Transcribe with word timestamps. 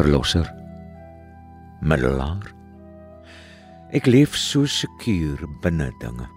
verlosser, 0.00 0.48
middelaar. 1.84 2.46
Ek 3.92 4.06
leef 4.08 4.36
so 4.38 4.64
sekuur 4.64 5.42
binne 5.60 5.90
dinge. 6.00 6.28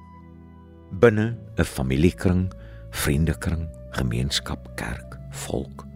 Binne 1.00 1.38
'n 1.56 1.64
familiekring, 1.64 2.52
vriendekring, 2.92 3.70
gemeenskap, 3.96 4.68
kerk, 4.76 5.16
volk. 5.32 5.88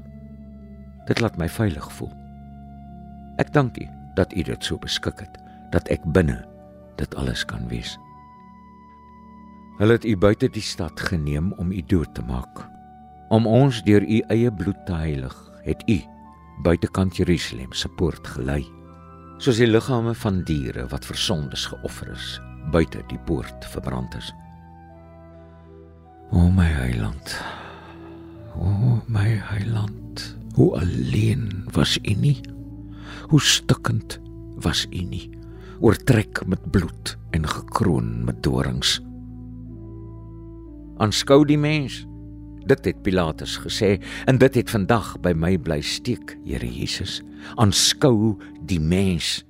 Dit 1.08 1.20
laat 1.20 1.38
my 1.38 1.50
veilig 1.50 1.92
voel. 1.92 2.14
Ek 3.38 3.52
dank 3.52 3.76
U 3.78 3.88
dat 4.16 4.32
U 4.34 4.44
dit 4.44 4.64
so 4.64 4.78
beskik 4.78 5.20
het 5.20 5.36
dat 5.72 5.88
ek 5.92 6.02
binne 6.14 6.46
dit 6.96 7.16
alles 7.16 7.44
kan 7.46 7.68
wees. 7.68 7.98
Hulle 9.78 10.00
het 10.00 10.06
U 10.06 10.16
buite 10.18 10.48
die 10.48 10.64
stad 10.64 11.00
geneem 11.00 11.52
om 11.60 11.72
U 11.72 11.82
dood 11.82 12.16
te 12.16 12.22
maak. 12.22 12.70
Om 13.30 13.48
ons 13.48 13.84
deur 13.84 14.02
U 14.02 14.24
eie 14.32 14.52
bloed 14.52 14.86
te 14.86 14.94
heilig, 14.94 15.36
het 15.64 15.84
U 15.90 16.00
buitekant 16.64 17.18
Jerusalem 17.18 17.74
se 17.74 17.90
poort 17.90 18.28
gelei, 18.28 18.64
soos 19.38 19.60
die 19.62 19.70
liggame 19.70 20.16
van 20.18 20.42
diere 20.48 20.88
wat 20.92 21.06
vir 21.06 21.20
sondes 21.22 21.68
geoffer 21.70 22.12
is, 22.14 22.38
buite 22.74 23.04
die 23.12 23.20
poort 23.28 23.68
verbrand 23.74 24.16
is. 24.18 24.32
O 26.36 26.50
my 26.52 26.68
heiland. 26.68 27.38
O 28.58 29.00
my 29.08 29.38
heiland. 29.52 30.24
Hoe 30.58 30.74
alleen 30.80 31.68
was 31.72 31.98
U 32.02 32.14
nie? 32.20 32.42
Hoe 33.30 33.42
stikkend 33.42 34.20
was 34.60 34.86
U 34.90 35.04
nie? 35.04 35.30
Oortrek 35.80 36.42
met 36.50 36.72
bloed 36.72 37.14
en 37.32 37.48
gekroon 37.48 38.26
met 38.26 38.42
dorings. 38.44 38.98
Aanskou 40.98 41.46
die 41.46 41.60
mens 41.62 42.02
Dit 42.68 42.84
het 42.84 42.98
Pilatus 43.04 43.56
gesê 43.64 43.96
en 44.28 44.40
dit 44.42 44.56
het 44.60 44.72
vandag 44.72 45.14
by 45.24 45.32
my 45.32 45.54
bly 45.58 45.80
steek, 45.86 46.34
Here 46.44 46.68
Jesus. 46.68 47.22
Aanskou 47.56 48.36
die 48.68 48.80
mens. 48.84 49.46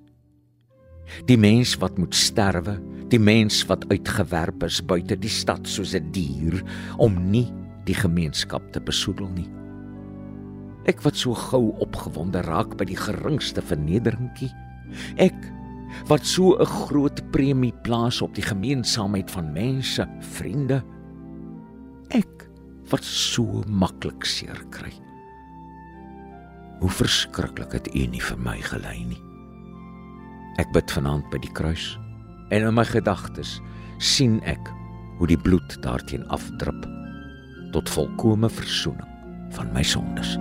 Die 1.25 1.37
mens 1.39 1.73
wat 1.81 1.97
moet 1.97 2.13
sterwe, 2.15 2.75
die 3.09 3.19
mens 3.19 3.63
wat 3.65 3.87
uitgewerp 3.89 4.67
is 4.67 4.83
buite 4.85 5.17
die 5.17 5.31
stad 5.33 5.65
soos 5.65 5.95
'n 5.95 6.11
dier 6.11 6.61
om 6.97 7.17
nie 7.31 7.47
die 7.85 7.95
gemeenskap 7.95 8.61
te 8.71 8.79
besoedel 8.79 9.29
nie. 9.33 9.49
Ek 10.85 11.01
wat 11.01 11.15
so 11.15 11.33
gou 11.33 11.73
opgewonde 11.79 12.41
raak 12.45 12.77
by 12.77 12.85
die 12.85 12.99
geringste 12.99 13.61
vernederingkie. 13.61 14.51
Ek 15.17 15.35
wat 16.07 16.25
so 16.25 16.55
'n 16.59 16.65
groot 16.65 17.31
premie 17.31 17.73
plaas 17.81 18.21
op 18.21 18.35
die 18.35 18.45
gemeenskapheid 18.45 19.31
van 19.31 19.53
mense, 19.53 20.07
vriende. 20.19 20.83
Ek 22.09 22.46
wat 22.91 23.03
so 23.03 23.63
maklik 23.67 24.25
seer 24.25 24.59
kry. 24.71 24.91
Hoe 26.81 26.91
verskriklik 26.93 27.73
het 27.73 27.89
U 27.95 28.03
nie 28.07 28.21
vir 28.21 28.37
my 28.37 28.57
gelei 28.61 28.99
nie. 29.09 29.21
Ek 30.61 30.69
bid 30.73 30.91
vanaand 30.93 31.27
by 31.33 31.41
die 31.41 31.53
kruis 31.57 31.95
en 32.53 32.63
in 32.63 32.77
my 32.77 32.85
gedagtes 32.87 33.57
sien 33.99 34.39
ek 34.47 34.71
hoe 35.17 35.27
die 35.29 35.39
bloed 35.41 35.77
daarteen 35.83 36.25
afdrup 36.33 36.85
tot 37.73 37.89
volkomme 37.89 38.49
verzoening 38.49 39.13
van 39.57 39.73
my 39.73 39.83
sondes. 39.83 40.37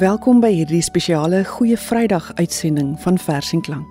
Welkom 0.00 0.38
by 0.40 0.48
hierdie 0.48 0.80
spesiale 0.80 1.42
Goeie 1.44 1.76
Vrydag 1.76 2.30
uitsending 2.38 2.94
van 3.02 3.18
Vers 3.20 3.50
en 3.52 3.60
Klank. 3.60 3.90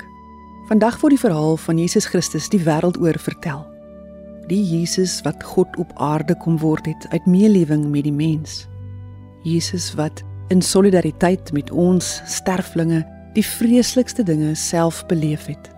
Vandag 0.65 0.95
word 1.03 1.13
die 1.13 1.21
verhaal 1.21 1.53
van 1.61 1.77
Jesus 1.77 2.07
Christus 2.09 2.47
die 2.49 2.61
wêreld 2.65 2.97
oor 2.97 3.19
vertel. 3.21 3.59
Die 4.49 4.63
Jesus 4.71 5.19
wat 5.27 5.45
God 5.51 5.77
op 5.77 5.93
aarde 6.01 6.33
kom 6.41 6.57
word 6.63 6.89
het 6.89 7.05
uit 7.13 7.29
meelewing 7.29 7.85
met 7.93 8.07
die 8.09 8.15
mens. 8.15 8.63
Jesus 9.45 9.91
wat 10.01 10.23
in 10.49 10.65
solidariteit 10.65 11.53
met 11.53 11.69
ons 11.69 12.15
sterflinge 12.25 13.03
die 13.37 13.45
vreeslikste 13.45 14.25
dinge 14.25 14.55
self 14.57 15.05
beleef 15.13 15.45
het. 15.45 15.69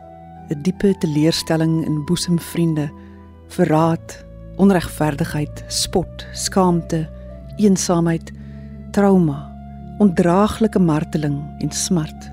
'n 0.47 0.63
Diepe 0.63 0.95
teleurstelling 1.03 1.83
in 1.83 2.05
boesemvriende, 2.07 2.87
verraad, 3.51 4.23
onregverdigheid, 4.55 5.65
spot, 5.67 6.27
skaamte, 6.31 7.09
eensaamheid, 7.59 8.31
trauma 8.95 9.50
ondraaglike 10.01 10.79
marteling 10.79 11.43
en 11.57 11.71
smart. 11.71 12.31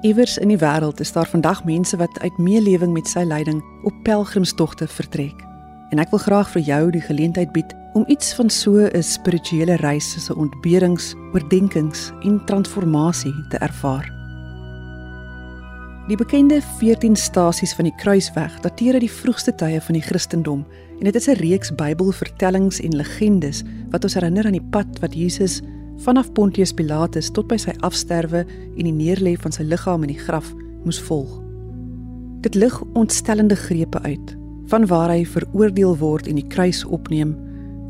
Iewers 0.00 0.38
in 0.38 0.48
die 0.48 0.56
wêreld 0.56 1.00
is 1.00 1.12
daar 1.12 1.28
vandag 1.28 1.64
mense 1.68 1.96
wat 2.00 2.20
uit 2.20 2.38
meelewing 2.38 2.94
met 2.96 3.08
sy 3.10 3.26
lyding 3.28 3.60
op 3.84 3.98
pelgrimstogte 4.06 4.88
vertrek. 4.88 5.44
En 5.92 6.00
ek 6.00 6.08
wil 6.14 6.22
graag 6.24 6.48
vir 6.54 6.64
jou 6.64 6.80
die 6.96 7.04
geleentheid 7.04 7.52
bied 7.52 7.76
om 7.92 8.08
iets 8.08 8.32
van 8.34 8.48
so 8.50 8.88
'n 8.88 9.02
spirituele 9.02 9.76
reis 9.84 10.08
soos 10.12 10.30
'n 10.30 10.40
ontberings, 10.40 11.14
oordenkings 11.34 12.12
en 12.22 12.44
transformasie 12.44 13.34
te 13.50 13.58
ervaar. 13.58 14.08
Die 16.08 16.16
bekende 16.16 16.62
14 16.78 17.16
stasies 17.16 17.74
van 17.74 17.84
die 17.84 17.96
kruisweg 17.96 18.60
dateer 18.60 18.92
uit 18.92 19.06
die 19.06 19.16
vroegste 19.20 19.54
tye 19.54 19.80
van 19.80 19.92
die 19.92 20.02
Christendom 20.02 20.66
en 21.02 21.10
dit 21.10 21.14
is 21.14 21.26
'n 21.26 21.40
reeks 21.42 21.74
Bybelvertellings 21.74 22.80
en 22.80 22.96
legendes 22.96 23.62
wat 23.90 24.04
ons 24.04 24.14
herinner 24.14 24.46
aan 24.46 24.58
die 24.58 24.68
pad 24.70 24.98
wat 25.00 25.14
Jesus 25.14 25.60
vanaf 25.96 26.32
Pontius 26.32 26.72
Pilatus 26.72 27.30
tot 27.30 27.48
by 27.48 27.56
sy 27.56 27.74
afsterwe 27.80 28.46
en 28.76 28.84
die 28.84 28.92
neerlê 28.92 29.34
van 29.34 29.52
sy 29.52 29.62
liggaam 29.62 30.02
in 30.02 30.14
die 30.14 30.18
graf 30.18 30.54
moes 30.84 31.00
volg. 31.00 31.42
Dit 32.40 32.54
lig 32.54 32.82
ontstellende 32.92 33.56
grepe 33.56 34.00
uit 34.02 34.36
van 34.66 34.86
waar 34.86 35.10
hy 35.10 35.24
veroordeel 35.26 35.98
word 35.98 36.26
en 36.26 36.34
die 36.34 36.46
kruis 36.46 36.84
opneem, 36.84 37.36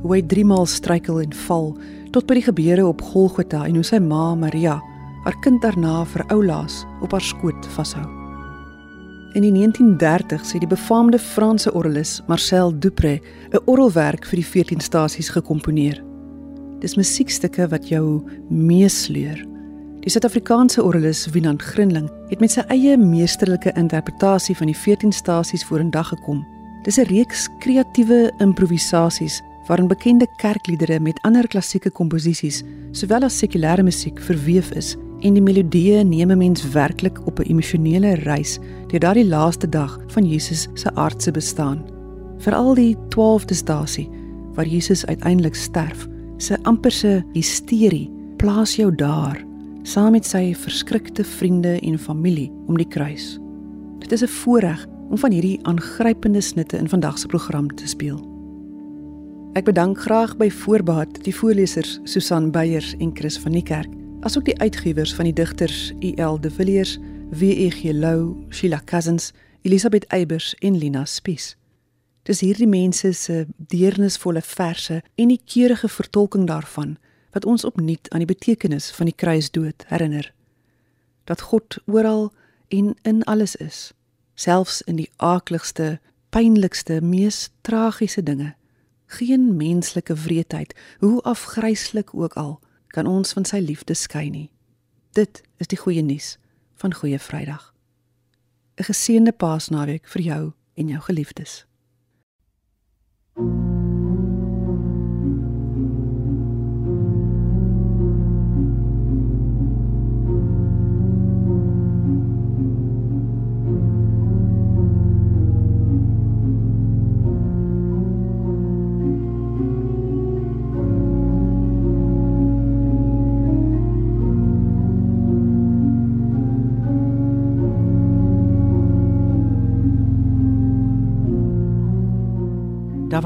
hoe 0.03 0.15
hy 0.15 0.23
3 0.23 0.45
maal 0.45 0.67
struikel 0.67 1.21
en 1.21 1.33
val 1.33 1.77
tot 2.11 2.27
by 2.27 2.35
die 2.35 2.49
gebeure 2.49 2.87
op 2.87 3.03
Golgotha 3.03 3.67
en 3.67 3.75
hoe 3.75 3.85
sy 3.85 3.99
ma 3.99 4.35
Maria 4.35 4.81
haar 5.25 5.41
kind 5.41 5.63
daarna 5.63 6.05
vir 6.05 6.25
oulaas 6.29 6.87
op 7.03 7.13
haar 7.13 7.21
skoot 7.21 7.67
vashou. 7.77 8.22
In 9.33 9.41
die 9.43 9.53
1930s 9.53 10.53
het 10.53 10.61
die 10.61 10.69
befaamde 10.69 11.19
Franse 11.19 11.73
orgelis 11.73 12.21
Marcel 12.27 12.79
Dupré 12.79 13.21
'n 13.51 13.63
orgelwerk 13.65 14.27
vir 14.27 14.37
die 14.37 14.47
14 14.47 14.81
stasies 14.81 15.29
gekomponeer. 15.29 16.05
Dis 16.81 16.97
musiekstukke 16.97 17.69
wat 17.69 17.89
jou 17.89 18.23
meesleur. 18.49 19.47
Die 20.01 20.11
Suid-Afrikaanse 20.11 20.83
orgelis 20.83 21.31
Winand 21.31 21.63
Grinling 21.63 22.11
het 22.29 22.41
met 22.41 22.51
sy 22.51 22.61
eie 22.61 22.97
meesterlike 22.97 23.73
interpretasie 23.73 24.57
van 24.57 24.67
die 24.67 24.77
14 24.77 25.13
stasies 25.13 25.65
vorendag 25.65 26.09
gekom. 26.09 26.47
Dis 26.83 26.99
'n 26.99 27.09
reeks 27.09 27.49
kreatiewe 27.59 28.33
improvisasies 28.39 29.41
waarin 29.67 29.89
bekende 29.89 30.27
kerkliedere 30.37 31.01
met 31.01 31.21
ander 31.23 31.47
klassieke 31.49 31.91
komposisies, 31.91 32.63
sowel 32.91 33.23
as 33.23 33.39
sekulêre 33.39 33.83
musiek 33.83 34.21
verweef 34.21 34.71
is 34.71 34.97
en 35.23 35.37
die 35.37 35.43
melodieë 35.43 36.03
neem 36.05 36.31
'n 36.31 36.39
mens 36.39 36.63
werklik 36.75 37.27
op 37.27 37.39
'n 37.39 37.51
emosionele 37.51 38.15
reis 38.15 38.59
deur 38.89 39.01
daardie 39.01 39.29
laaste 39.29 39.69
dag 39.69 39.99
van 40.09 40.25
Jesus 40.27 40.69
se 40.75 40.95
aardse 40.95 41.31
bestaan. 41.31 41.85
Veral 42.39 42.75
die 42.75 42.97
12de 43.09 43.55
stasie 43.55 44.11
waar 44.55 44.67
Jesus 44.67 45.07
uiteindelik 45.07 45.55
sterf, 45.55 46.09
se 46.37 46.59
amperse 46.63 47.25
hysterie 47.33 48.11
plaas 48.37 48.77
jou 48.77 48.95
daar 48.95 49.45
saam 49.83 50.13
met 50.13 50.27
sy 50.27 50.55
verskrikte 50.55 51.25
vriende 51.25 51.79
en 51.81 51.99
familie 51.99 52.53
om 52.67 52.77
die 52.77 52.89
kruis. 52.89 53.39
Dit 53.99 54.13
is 54.13 54.23
'n 54.23 54.29
voorreg 54.29 54.87
om 55.11 55.19
van 55.19 55.31
hierdie 55.31 55.59
aangrypende 55.63 56.41
snitte 56.41 56.77
in 56.77 56.89
vandag 56.89 57.19
se 57.19 57.27
program 57.27 57.69
te 57.69 57.89
speel. 57.89 58.31
Ek 59.53 59.65
bedank 59.65 59.99
graag 59.99 60.37
by 60.37 60.51
voorbaat 60.51 61.25
die 61.25 61.35
voorlesers 61.35 62.01
Susan 62.05 62.51
Beyers 62.51 62.95
en 62.99 63.11
Chris 63.15 63.39
van 63.39 63.53
die 63.53 63.63
Kerk 63.63 64.02
asook 64.23 64.45
die 64.45 64.59
uitgewers 64.59 65.15
van 65.15 65.25
die 65.25 65.35
digters 65.35 65.93
E.L. 65.99 66.41
de 66.41 66.51
Villiers, 66.51 66.99
W.E.G. 67.31 67.83
Lou, 67.93 68.47
Sheila 68.51 68.81
Cousins, 68.85 69.33
Elisabeth 69.63 70.05
Eybers 70.05 70.55
en 70.55 70.79
Lina 70.79 71.05
Spies. 71.05 71.57
Dis 72.23 72.41
hierdie 72.41 72.69
mense 72.71 73.13
se 73.13 73.47
deernisvolle 73.57 74.43
verse 74.43 75.01
en 75.15 75.33
die 75.33 75.41
keurige 75.45 75.89
vertolking 75.89 76.47
daarvan 76.47 76.97
wat 77.35 77.45
ons 77.45 77.65
opnuut 77.65 78.11
aan 78.11 78.23
die 78.23 78.31
betekenis 78.31 78.91
van 78.95 79.11
die 79.11 79.17
kruisdood 79.17 79.85
herinner. 79.91 80.31
Dat 81.25 81.41
God 81.51 81.79
oral 81.87 82.31
en 82.69 82.95
in 83.03 83.23
alles 83.25 83.57
is, 83.57 83.93
selfs 84.35 84.83
in 84.87 85.01
die 85.03 85.11
aakligste, 85.17 85.99
pynlikste, 86.31 87.01
mees 87.03 87.49
tragiese 87.61 88.23
dinge. 88.23 88.55
Geen 89.07 89.57
menslike 89.57 90.15
wreedheid, 90.15 90.77
hoe 90.99 91.23
afgryslik 91.23 92.15
ook 92.15 92.35
al, 92.39 92.61
kan 92.93 93.09
ons 93.09 93.33
van 93.33 93.45
sy 93.49 93.59
liefde 93.65 93.97
skei 93.97 94.29
nie. 94.31 94.51
Dit 95.17 95.43
is 95.61 95.69
die 95.73 95.81
goeie 95.81 96.03
nuus 96.05 96.37
van 96.81 96.95
Goeie 96.95 97.19
Vrydag. 97.19 97.73
'n 98.77 98.85
Geseënde 98.85 99.33
Paasnaweek 99.33 100.09
vir 100.09 100.23
jou 100.23 100.53
en 100.75 100.89
jou 100.89 101.01
geliefdes. 101.01 101.65
thank 103.35 103.67
you 103.67 103.72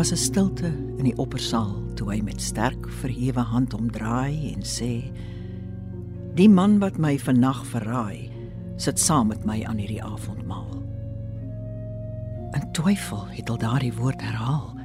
was 0.06 0.12
'n 0.12 0.30
stilte 0.30 0.70
in 0.98 1.04
die 1.04 1.16
oppersaal 1.18 1.82
toe 1.98 2.12
hy 2.12 2.20
met 2.22 2.40
sterk 2.40 2.84
verhewe 3.00 3.40
hand 3.40 3.74
omdraai 3.74 4.54
en 4.54 4.62
sê: 4.62 5.10
"Die 6.34 6.48
man 6.48 6.78
wat 6.78 6.98
my 6.98 7.18
vannag 7.18 7.66
verraai, 7.66 8.30
sit 8.76 9.00
saam 9.00 9.26
met 9.26 9.44
my 9.44 9.64
aan 9.64 9.78
hierdie 9.78 10.02
avondmaal." 10.02 10.70
In 12.54 12.70
twyfel 12.72 13.26
het 13.34 13.48
hy 13.48 13.56
daardie 13.56 13.92
woord 13.98 14.22
herhaal 14.22 14.76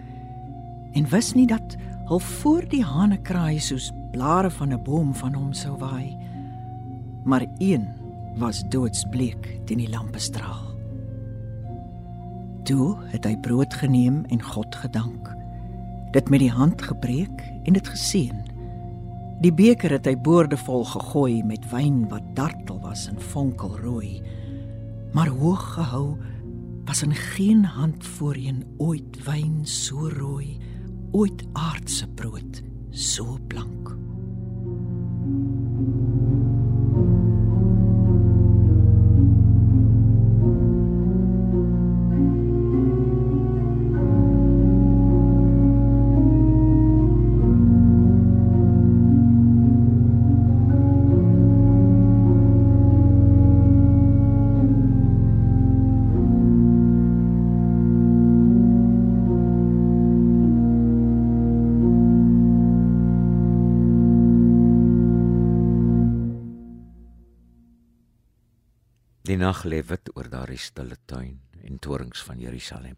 en 0.94 1.10
wis 1.10 1.34
nie 1.34 1.48
dat 1.48 1.78
al 2.08 2.20
voor 2.20 2.66
die 2.70 2.84
hane 2.84 3.22
kraai 3.22 3.60
soos 3.60 3.92
blare 4.12 4.50
van 4.50 4.74
'n 4.74 4.84
boom 4.84 5.14
van 5.14 5.34
hom 5.34 5.54
sou 5.54 5.78
waai, 5.78 6.18
maar 7.24 7.46
een 7.60 7.88
was 8.38 8.64
doodsbleek 8.70 9.62
teen 9.66 9.78
die 9.78 9.90
lampestraal. 9.90 10.71
Toe 12.64 12.98
het 13.10 13.26
hy 13.26 13.36
brood 13.42 13.74
geneem 13.74 14.22
en 14.30 14.42
God 14.44 14.76
gedank. 14.76 15.32
Dit 16.14 16.30
met 16.30 16.44
die 16.44 16.52
hand 16.52 16.82
gebreek 16.82 17.42
en 17.64 17.74
dit 17.74 17.88
geseën. 17.88 18.42
Die 19.42 19.54
beker 19.54 19.96
het 19.96 20.06
hy 20.06 20.14
boordevol 20.22 20.84
gegooi 20.86 21.42
met 21.48 21.66
wyn 21.72 22.04
wat 22.12 22.28
dartel 22.38 22.78
was 22.84 23.08
en 23.10 23.18
fonkelrooi. 23.18 24.22
Maar 25.18 25.34
hoog 25.42 25.64
gehou 25.74 26.18
was 26.86 27.02
in 27.02 27.16
geen 27.16 27.66
hand 27.66 28.06
voorheen 28.06 28.64
ooit 28.78 29.18
wyn 29.26 29.66
so 29.66 30.10
rooi, 30.14 30.60
ooit 31.12 31.46
aardse 31.54 32.08
brood 32.08 32.62
so 32.92 33.38
blank. 33.48 33.90
Die 33.90 35.61
nag 69.52 69.66
lê 69.68 69.82
wit 69.84 70.08
oor 70.16 70.30
daardie 70.32 70.62
stille 70.64 70.96
tuin 71.12 71.42
en 71.68 71.80
torings 71.84 72.22
van 72.24 72.40
Jerusalem. 72.40 72.96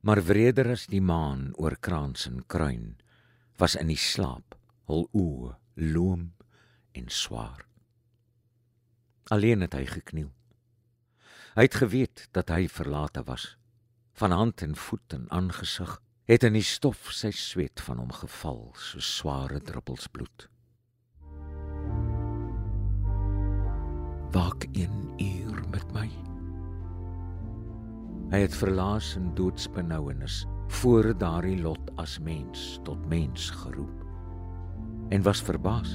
Maar 0.00 0.22
wreder 0.24 0.70
as 0.72 0.86
die 0.88 1.02
maan 1.04 1.50
oor 1.60 1.76
kraans 1.86 2.24
en 2.30 2.40
kruin 2.52 2.94
was 3.60 3.76
in 3.76 3.92
die 3.92 4.00
slaap 4.00 4.56
hul 4.88 5.04
oë 5.12 5.52
loom 5.92 6.24
en 6.96 7.12
swaar. 7.12 7.66
Alleen 9.34 9.66
het 9.66 9.76
hy 9.76 9.84
gekniel. 9.92 10.32
Hy 11.58 11.68
het 11.68 11.80
geweet 11.82 12.24
dat 12.32 12.54
hy 12.54 12.64
verlate 12.72 13.26
was. 13.28 13.56
Van 14.16 14.32
hand 14.32 14.64
en 14.64 14.76
voet 14.86 15.18
en 15.18 15.28
aangesig 15.36 15.98
het 16.30 16.48
in 16.48 16.56
die 16.56 16.64
stof 16.64 17.10
sy 17.12 17.34
sweet 17.34 17.82
van 17.84 18.00
hom 18.00 18.14
geval 18.24 18.70
so 18.80 19.04
sware 19.04 19.60
druppels 19.60 20.08
bloed. 20.08 20.48
Waak 24.36 24.66
een 24.72 25.12
uur 25.16 25.62
met 25.70 25.92
my. 25.96 26.10
Hy 28.34 28.40
het 28.42 28.56
verlaas 28.58 29.14
in 29.16 29.30
doodsbenouenis 29.38 30.42
voor 30.76 31.08
daardie 31.16 31.56
lot 31.62 31.80
as 32.02 32.18
mens 32.20 32.66
tot 32.84 33.06
mens 33.08 33.46
geroep 33.62 34.02
en 35.08 35.24
was 35.24 35.40
verbaas 35.40 35.94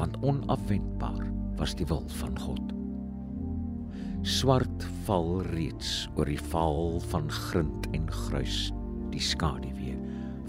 want 0.00 0.18
onafwendbaar 0.26 1.30
was 1.60 1.76
die 1.78 1.86
wil 1.86 2.02
van 2.18 2.34
God. 2.40 2.74
Swart 4.26 4.88
val 5.06 5.30
reeds 5.52 6.08
oor 6.16 6.26
die 6.26 6.40
val 6.50 6.98
van 7.14 7.30
grind 7.30 7.86
en 7.94 8.10
gruis 8.26 8.72
die 9.14 9.22
skaduwee 9.22 9.94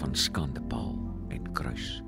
van 0.02 0.18
skandepaal 0.18 0.98
en 1.30 1.52
kruis. 1.54 2.00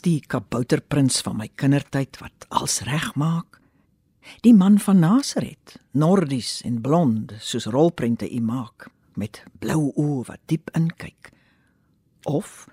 As 0.00 0.06
die 0.08 0.24
kabouterprins 0.32 1.18
van 1.20 1.34
my 1.36 1.50
kindertyd 1.60 2.16
wat 2.22 2.46
als 2.56 2.78
regmaak. 2.88 3.58
Die 4.40 4.54
man 4.56 4.78
van 4.80 5.02
Nasaret, 5.04 5.74
nordies 5.92 6.62
en 6.64 6.78
blond 6.80 7.34
soos 7.44 7.66
rolprente 7.68 8.24
u 8.24 8.40
maak 8.40 8.88
met 9.20 9.42
blou 9.60 9.90
oë 9.92 10.24
wat 10.30 10.40
diep 10.48 10.72
inkyk. 10.72 11.28
Of 12.24 12.64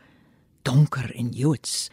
donker 0.64 1.12
en 1.20 1.36
joods. 1.36 1.90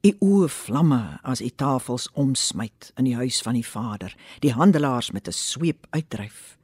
U 0.00 0.16
oë 0.16 0.48
vlamme 0.48 1.04
as 1.28 1.44
u 1.44 1.52
tafels 1.52 2.08
omsmyt 2.16 2.94
in 2.96 3.12
die 3.12 3.18
huis 3.20 3.44
van 3.44 3.60
die 3.60 3.66
Vader, 3.74 4.16
die 4.40 4.56
handelaars 4.56 5.12
met 5.12 5.28
'n 5.28 5.36
sweep 5.36 5.84
uitdryf. 5.92 6.56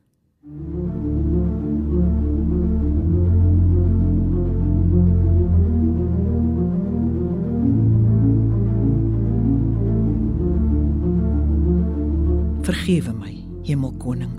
Vergewe 12.87 13.16
my, 13.19 13.33
Hemelkoning. 13.66 14.37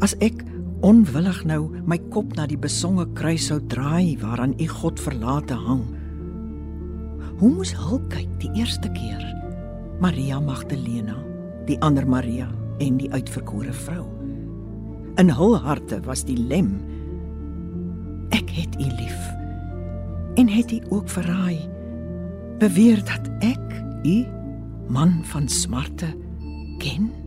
As 0.00 0.14
ek 0.24 0.38
onwillig 0.80 1.42
nou 1.44 1.66
my 1.84 1.98
kop 2.08 2.30
na 2.38 2.46
die 2.48 2.56
besonge 2.56 3.04
kruis 3.18 3.50
sou 3.50 3.58
draai 3.68 4.16
waaraan 4.22 4.54
u 4.56 4.68
God 4.70 4.96
verlate 4.96 5.58
hang. 5.66 5.82
Hoe 7.36 7.50
moes 7.52 7.74
hul 7.76 8.00
kyk 8.08 8.32
die 8.40 8.48
eerste 8.56 8.88
keer? 8.96 9.20
Maria 10.00 10.40
Magdalena, 10.40 11.18
die 11.68 11.76
ander 11.84 12.08
Maria 12.08 12.48
en 12.80 12.96
die 12.96 13.12
uitverkore 13.12 13.76
vrou. 13.76 14.08
In 15.20 15.28
hul 15.28 15.58
harte 15.60 16.00
was 16.08 16.24
die 16.24 16.40
lem. 16.40 16.78
Ek 18.32 18.48
het 18.56 18.80
u 18.80 18.88
lief. 18.88 19.22
En 20.40 20.48
het 20.48 20.72
u 20.72 20.80
ook 20.88 21.12
verraai. 21.12 21.60
Beweer 22.64 23.04
dat 23.04 23.28
ek 23.44 23.82
u 24.08 24.22
man 24.88 25.18
van 25.28 25.52
smarte 25.52 26.16
ken. 26.80 27.19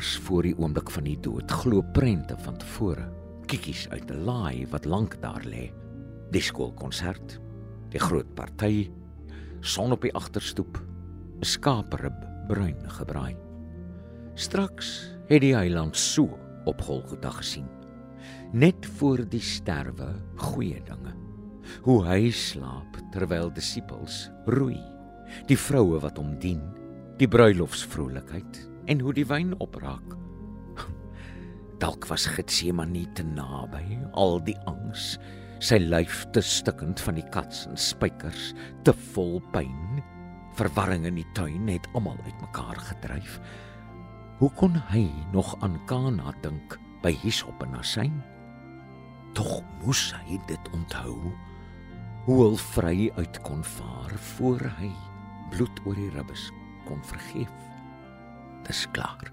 Pas 0.00 0.16
voor 0.24 0.46
die 0.46 0.54
oomblik 0.56 0.88
van 0.94 1.04
die 1.04 1.18
dood 1.20 1.50
glo 1.60 1.82
prente 1.92 2.32
van 2.40 2.54
tevore. 2.56 3.02
Kikkies 3.52 3.82
uit 3.92 4.08
'n 4.08 4.24
laai 4.24 4.66
wat 4.72 4.86
lank 4.88 5.20
daar 5.20 5.44
lê. 5.44 5.68
Die 6.30 6.40
skoolkonsert, 6.40 7.40
die 7.90 8.00
groot 8.00 8.34
party, 8.34 8.90
son 9.60 9.92
op 9.92 10.00
die 10.00 10.14
agterstoep, 10.14 10.80
'n 11.40 11.44
skaaprib 11.44 12.16
bruin 12.48 12.80
gebraai. 12.90 13.36
Straks 14.34 15.12
het 15.28 15.40
die 15.40 15.54
eiland 15.54 15.96
so 15.96 16.38
op 16.64 16.80
Golgotha 16.80 17.30
gesien. 17.30 17.68
Net 18.52 18.86
voor 18.86 19.28
die 19.28 19.40
sterwe 19.40 20.14
goeie 20.36 20.82
dinge. 20.82 21.14
Hoe 21.82 22.04
hy 22.06 22.30
slaap 22.30 22.96
terwyl 23.12 23.52
disippels 23.52 24.30
roei. 24.46 24.80
Die 25.46 25.58
vroue 25.58 26.00
wat 26.00 26.16
hom 26.16 26.38
dien, 26.38 26.62
die 27.18 27.28
bruilofsvrolikheid 27.28 28.69
en 28.90 29.00
hoe 29.00 29.12
die 29.14 29.26
wyn 29.26 29.54
opraak. 29.62 30.16
Dalk 31.82 32.08
was 32.10 32.26
Getsemane 32.34 33.06
te 33.14 33.24
naby, 33.26 34.00
al 34.18 34.40
die 34.44 34.56
angs, 34.70 35.14
sy 35.62 35.78
lyf 35.78 36.24
te 36.34 36.42
stikkend 36.42 37.02
van 37.04 37.18
die 37.20 37.26
kats 37.34 37.66
en 37.70 37.78
spykers, 37.78 38.50
te 38.86 38.94
vol 39.12 39.38
pyn. 39.54 40.00
Verwarring 40.58 41.06
in 41.06 41.20
die 41.20 41.28
tuin 41.38 41.70
het 41.70 41.86
almal 41.94 42.18
uitmekaar 42.26 42.80
gedryf. 42.90 43.38
Hoe 44.40 44.50
kon 44.58 44.74
hy 44.90 45.04
nog 45.34 45.52
aan 45.62 45.76
Kana 45.86 46.34
dink 46.42 46.78
by 47.04 47.12
Hisop 47.22 47.62
en 47.62 47.78
Asyn? 47.78 48.18
Tog 49.38 49.60
moes 49.84 50.08
hy 50.16 50.40
dit 50.50 50.70
onthou. 50.74 51.14
Hoe 52.26 52.38
hy 52.42 52.54
vry 52.74 52.96
uit 53.20 53.42
kon 53.46 53.62
vaar 53.76 54.16
voor 54.34 54.64
hy 54.80 54.90
bloed 55.54 55.82
oor 55.86 55.98
die 55.98 56.10
ribbes 56.16 56.48
kon 56.88 57.02
vergeef 57.06 57.69
is 58.68 58.86
klaar. 58.92 59.30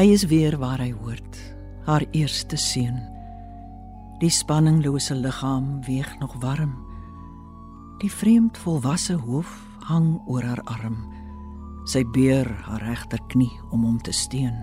Hy 0.00 0.14
is 0.16 0.22
weer 0.32 0.54
waar 0.56 0.80
hy 0.80 0.94
hoort, 0.96 1.36
haar 1.84 2.06
eerste 2.16 2.56
seun. 2.56 3.02
Die 4.22 4.30
spanninglose 4.32 5.12
liggaam 5.12 5.82
weeg 5.84 6.08
nog 6.22 6.38
warm. 6.40 6.72
Die 8.00 8.08
vreemd 8.08 8.56
volwasse 8.56 9.18
hoof 9.20 9.50
hang 9.90 10.14
oor 10.24 10.46
haar 10.48 10.62
arm. 10.72 10.96
Sy 11.84 12.00
beer 12.16 12.48
haar 12.64 12.80
regterknie 12.80 13.52
om 13.68 13.84
hom 13.84 14.00
te 14.00 14.16
steun. 14.16 14.56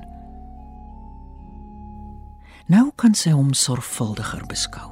Nou 2.65 2.87
kan 2.97 3.13
sy 3.13 3.35
hom 3.37 3.53
sorgvuldiger 3.53 4.41
beskou. 4.49 4.89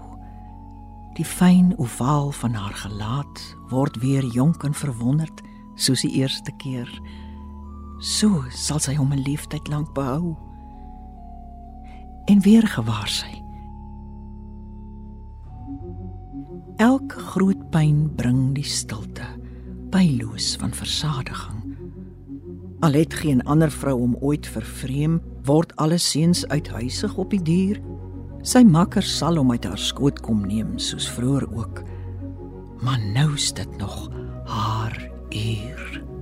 Die 1.18 1.26
fyn 1.26 1.74
ovaal 1.82 2.30
van 2.44 2.54
haar 2.54 2.78
gelaat 2.86 3.48
word 3.74 3.98
weer 3.98 4.30
jonk 4.38 4.62
en 4.62 4.78
verwonderd 4.78 5.42
soos 5.74 6.06
die 6.06 6.20
eerste 6.22 6.54
keer. 6.62 6.92
So 8.00 8.44
sal 8.52 8.80
sy 8.80 8.96
hom 8.96 9.14
'n 9.14 9.24
leeftyd 9.24 9.68
lank 9.68 9.94
behou. 9.94 10.36
En 12.26 12.42
weer 12.42 12.68
gewaar 12.68 13.08
sy. 13.08 13.42
Elke 16.78 17.20
groot 17.20 17.70
pyn 17.72 18.16
bring 18.16 18.54
die 18.54 18.64
stilte, 18.68 19.24
pyloos 19.90 20.56
van 20.60 20.74
versadiging. 20.74 21.62
Al 22.82 22.92
het 22.92 23.14
geen 23.14 23.44
ander 23.44 23.72
vrou 23.72 24.00
hom 24.00 24.16
ooit 24.20 24.48
vervreem, 24.48 25.22
word 25.44 25.76
alle 25.76 25.98
seuns 25.98 26.48
uithuisig 26.48 27.18
op 27.18 27.30
die 27.30 27.42
dier. 27.42 27.80
Sy 28.42 28.64
makker 28.64 29.04
sal 29.04 29.38
hom 29.38 29.52
uit 29.52 29.64
haar 29.64 29.80
skoot 29.80 30.20
kom 30.20 30.44
neem, 30.46 30.76
soos 30.78 31.08
vroeër 31.10 31.48
ook. 31.56 31.84
Maar 32.84 33.00
nou 33.14 33.34
is 33.34 33.54
dit 33.54 33.78
nog 33.78 34.10
haar 34.46 35.12
uur. 35.32 36.15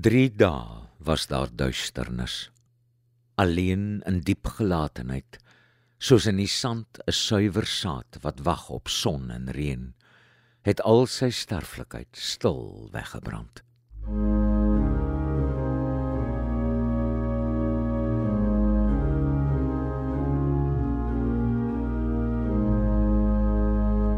3 0.00 0.30
dae 0.32 0.88
was 1.04 1.26
daar 1.28 1.50
duisternis. 1.52 2.50
Alleen 3.34 4.00
in 4.08 4.20
diep 4.24 4.46
gelatenheid, 4.56 5.36
soos 5.98 6.24
in 6.30 6.38
die 6.40 6.48
sand 6.48 7.00
'n 7.04 7.12
suiwer 7.12 7.66
saad 7.66 8.16
wat 8.22 8.40
wag 8.40 8.70
op 8.70 8.88
son 8.88 9.30
en 9.30 9.50
reën, 9.52 9.92
het 10.62 10.80
al 10.80 11.04
sy 11.06 11.28
sterflikheid 11.28 12.16
stil 12.16 12.88
weggebrand. 12.92 13.60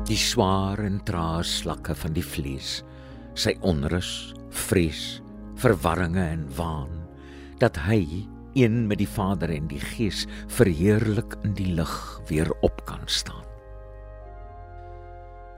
Die 0.06 0.22
swaar 0.30 0.78
en 0.78 1.02
trae 1.02 1.42
slakke 1.42 1.94
van 1.94 2.12
die 2.12 2.28
vlees, 2.34 2.84
sy 3.34 3.56
onrus, 3.60 4.34
vrees 4.50 5.21
verwarringe 5.54 6.24
en 6.24 6.46
waan 6.56 7.02
dat 7.58 7.76
hy 7.76 8.26
een 8.54 8.86
met 8.86 8.98
die 8.98 9.08
Vader 9.08 9.50
en 9.54 9.68
die 9.70 9.80
Gees 9.80 10.26
verheerlik 10.52 11.36
in 11.46 11.54
die 11.56 11.70
lig 11.74 12.20
weer 12.28 12.50
op 12.60 12.84
kan 12.84 13.04
staan. 13.06 13.46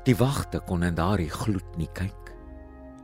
Die 0.04 0.16
wagte 0.20 0.61
kon 0.61 0.85
in 0.85 0.94
daardie 0.98 1.30
gloed 1.33 1.76
nie 1.80 1.88
kyk. 1.96 2.35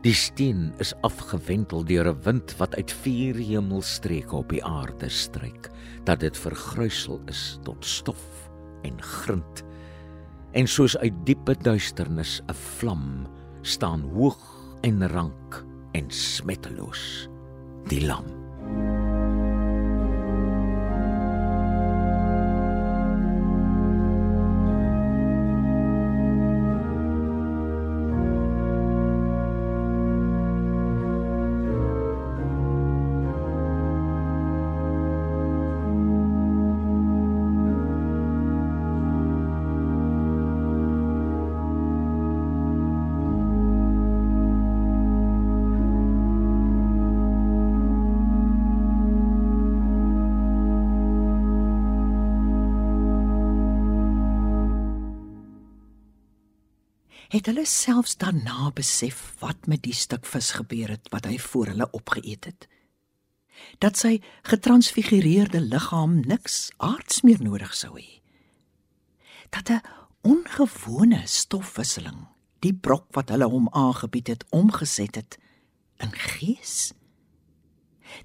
Die 0.05 0.15
steen 0.17 0.71
is 0.81 0.95
afgewentel 1.05 1.85
deur 1.85 2.09
'n 2.09 2.23
wind 2.25 2.57
wat 2.57 2.77
uit 2.77 2.93
vier 2.93 3.35
hemelstreke 3.35 4.37
op 4.37 4.49
die 4.49 4.65
aarde 4.65 5.09
stryk, 5.09 5.71
dat 6.05 6.21
dit 6.21 6.37
vergruisel 6.37 7.21
is 7.27 7.59
tot 7.65 7.85
stof 7.85 8.51
en 8.83 9.03
grind. 9.03 9.65
En 10.53 10.67
soos 10.67 10.97
uit 10.97 11.15
diepe 11.25 11.55
duisternis 11.55 12.43
'n 12.49 12.55
vlam 12.55 13.27
staan 13.63 14.01
hoog 14.01 14.41
en 14.81 15.09
rank 15.09 15.65
en 15.93 16.11
smetteloos 16.15 17.29
die 17.91 18.03
lam 18.07 18.29
het 57.31 57.47
hulle 57.47 57.67
selfs 57.67 58.17
daarna 58.19 58.73
besef 58.75 59.21
wat 59.39 59.69
met 59.71 59.85
die 59.87 59.95
stuk 59.95 60.27
vis 60.27 60.51
gebeur 60.59 60.91
het 60.97 61.07
wat 61.15 61.29
hy 61.31 61.37
voor 61.39 61.71
hulle 61.71 61.87
opgeëet 61.95 62.49
het. 62.51 62.67
Dat 63.79 64.01
sy 64.01 64.17
getransfigureerde 64.51 65.61
liggaam 65.63 66.21
niks 66.27 66.73
aards 66.83 67.23
meer 67.23 67.43
nodig 67.43 67.75
sou 67.77 67.95
hê. 67.95 68.19
Dat 69.55 69.71
'n 69.71 69.83
ongewone 70.23 71.23
stofwisseling 71.27 72.27
die 72.59 72.75
brok 72.75 73.07
wat 73.15 73.29
hulle 73.29 73.47
hom 73.47 73.69
aangebied 73.71 74.27
het 74.27 74.45
omgeset 74.51 75.15
het 75.15 75.39
in 75.97 76.13
gees. 76.13 76.93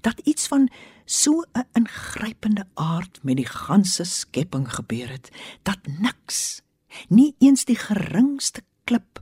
Dat 0.00 0.20
iets 0.24 0.46
van 0.46 0.68
so 1.04 1.44
'n 1.54 1.68
ingrypende 1.72 2.66
aard 2.74 3.22
met 3.22 3.36
die 3.36 3.46
ganse 3.46 4.04
skepping 4.04 4.74
gebeur 4.74 5.08
het 5.08 5.30
dat 5.62 5.78
niks, 5.86 6.62
nie 7.08 7.34
eens 7.38 7.64
die 7.64 7.76
geringste 7.78 8.62
klip 8.86 9.20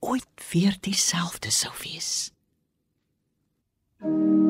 ooit 0.00 0.48
weer 0.50 0.76
dieselfde 0.80 1.50
sou 1.50 1.72
wees. 1.82 2.32
Thank 4.00 4.38
you. 4.38 4.43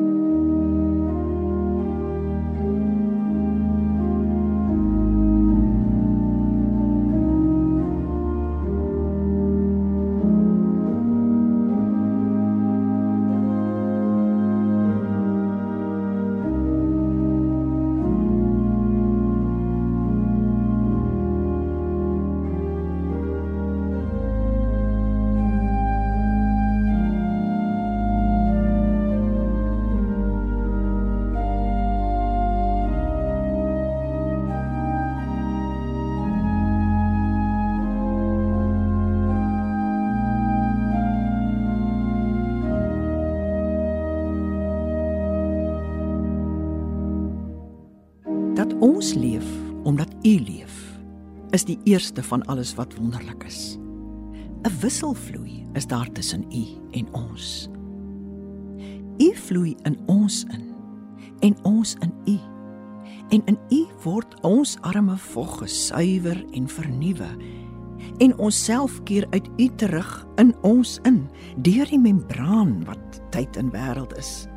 Ons 48.73 49.13
leef 49.13 49.45
omdat 49.83 50.13
U 50.23 50.39
leef 50.39 50.99
is 51.55 51.65
die 51.65 51.77
eerste 51.83 52.23
van 52.23 52.43
alles 52.45 52.73
wat 52.75 52.95
wonderlik 52.97 53.43
is. 53.43 53.77
'n 54.65 54.79
Wisselvloei 54.81 55.67
is 55.73 55.87
daar 55.87 56.11
tussen 56.11 56.45
U 56.51 56.63
en 56.91 57.13
ons. 57.13 57.69
U 59.17 59.35
vloei 59.35 59.75
in 59.83 59.97
ons 60.05 60.43
in 60.43 60.73
en 61.39 61.55
ons 61.63 61.95
in 61.99 62.13
U. 62.25 62.39
En 63.29 63.41
in 63.45 63.57
U 63.69 63.85
word 64.03 64.41
ons 64.41 64.77
arme 64.81 65.17
vog 65.17 65.57
gesuiwer 65.57 66.45
en 66.51 66.67
vernuwe 66.67 67.29
en 68.17 68.37
onsself 68.37 69.03
keer 69.03 69.27
uit 69.29 69.49
U 69.57 69.69
terug 69.75 70.27
in 70.35 70.55
ons 70.61 70.99
in 71.03 71.29
deur 71.55 71.85
die 71.85 71.99
membraan 71.99 72.83
wat 72.85 73.21
tyd 73.29 73.57
en 73.57 73.71
wêreld 73.71 74.17
is. 74.17 74.47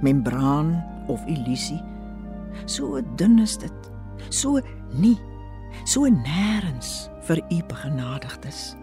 Membraan 0.00 0.84
of 1.06 1.24
illusie 1.26 1.80
So 2.66 3.00
dun 3.16 3.38
is 3.38 3.56
dit. 3.58 3.90
So 4.30 4.60
nie. 4.92 5.18
So 5.84 6.08
nêrens 6.08 7.08
vir 7.26 7.40
u 7.50 7.60
begenadigdes. 7.68 8.74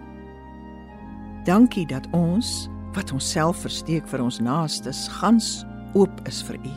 Dankie 1.45 1.87
dat 1.87 2.07
ons 2.11 2.69
wat 2.93 3.11
onsself 3.11 3.63
versteek 3.63 4.07
vir 4.07 4.21
ons 4.21 4.39
naastes 4.43 5.07
gans 5.19 5.61
oop 5.97 6.21
is 6.29 6.41
vir 6.45 6.59
u 6.61 6.75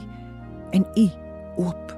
en 0.72 0.86
u 0.96 1.06
oop. 1.60 1.92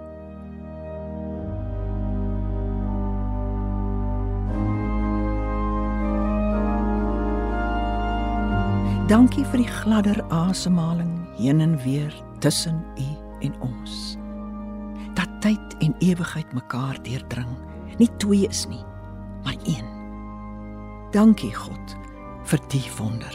Dankie 9.07 9.45
vir 9.53 9.63
die 9.63 9.71
gladder 9.71 10.19
asemhaling 10.35 11.15
heen 11.39 11.61
en 11.63 11.79
weer 11.85 12.15
tussen 12.43 12.83
u 12.99 13.11
en 13.47 13.55
ons 13.63 14.17
tyd 15.41 15.77
en 15.79 15.95
ewigheid 15.99 16.53
mekaar 16.53 16.99
deurdring. 17.03 17.57
Nie 17.99 18.11
twee 18.17 18.49
is 18.49 18.67
nie, 18.67 18.85
maar 19.45 19.57
een. 19.65 19.87
Dankie 21.11 21.55
God 21.55 21.97
vir 22.45 22.61
die 22.69 22.85
wonder 22.99 23.35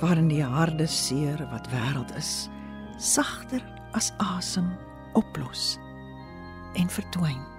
waarin 0.00 0.28
die 0.28 0.44
harde 0.44 0.86
seer 0.86 1.40
wat 1.50 1.68
wêreld 1.72 2.12
is 2.16 2.48
sagter 3.00 3.64
as 3.96 4.12
asem 4.18 4.68
oplos 5.16 5.78
en 6.76 6.88
verdwyn. 6.92 7.55